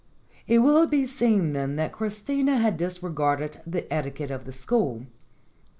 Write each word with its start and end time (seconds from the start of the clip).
It 0.47 0.57
will 0.63 0.87
be 0.87 1.05
seen, 1.05 1.53
then, 1.53 1.75
that 1.75 1.91
Christina 1.91 2.57
had 2.57 2.75
disregarded 2.75 3.61
the 3.67 3.85
etiquette 3.93 4.31
of 4.31 4.45
the 4.45 4.51
school. 4.51 5.05